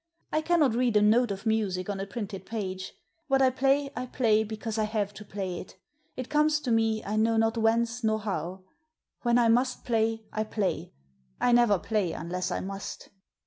I 0.31 0.41
cannot 0.41 0.73
read 0.73 0.97
a 0.97 1.01
note 1.03 1.29
of 1.29 1.45
music 1.45 1.87
on 1.87 1.99
a 1.99 2.07
printed 2.07 2.43
page. 2.43 2.93
What 3.27 3.39
I 3.39 3.51
play 3.51 3.91
I 3.95 4.07
play 4.07 4.43
because 4.43 4.79
I 4.79 4.85
have 4.85 5.13
to 5.13 5.23
play 5.23 5.59
it 5.59 5.75
It 6.17 6.27
comes 6.27 6.59
to 6.61 6.71
me 6.71 7.03
I 7.05 7.17
know 7.17 7.37
not 7.37 7.55
whence 7.55 8.03
nor 8.03 8.19
how. 8.21 8.63
When 9.21 9.37
I 9.37 9.47
must 9.47 9.85
play 9.85 10.25
I 10.33 10.43
play. 10.43 10.91
I 11.39 11.51
never 11.51 11.77
play 11.77 12.13
unless 12.13 12.49
I 12.49 12.61
must." 12.61 13.09